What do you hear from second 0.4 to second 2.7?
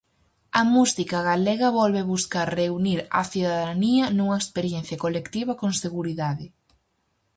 A música galega volve buscar